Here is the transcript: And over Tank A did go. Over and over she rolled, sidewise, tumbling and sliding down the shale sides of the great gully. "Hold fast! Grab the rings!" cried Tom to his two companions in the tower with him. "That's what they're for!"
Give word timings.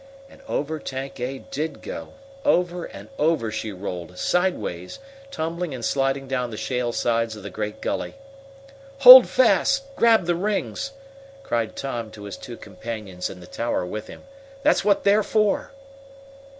And 0.27 0.41
over 0.47 0.79
Tank 0.79 1.19
A 1.19 1.37
did 1.37 1.83
go. 1.83 2.13
Over 2.43 2.85
and 2.85 3.07
over 3.19 3.51
she 3.51 3.71
rolled, 3.71 4.17
sidewise, 4.17 4.97
tumbling 5.29 5.75
and 5.75 5.85
sliding 5.85 6.27
down 6.27 6.49
the 6.49 6.57
shale 6.57 6.91
sides 6.91 7.35
of 7.35 7.43
the 7.43 7.51
great 7.51 7.81
gully. 7.81 8.15
"Hold 9.01 9.27
fast! 9.29 9.83
Grab 9.95 10.25
the 10.25 10.33
rings!" 10.33 10.93
cried 11.43 11.75
Tom 11.75 12.09
to 12.13 12.23
his 12.23 12.35
two 12.35 12.57
companions 12.57 13.29
in 13.29 13.41
the 13.41 13.45
tower 13.45 13.85
with 13.85 14.07
him. 14.07 14.23
"That's 14.63 14.83
what 14.83 15.03
they're 15.03 15.21
for!" 15.21 15.71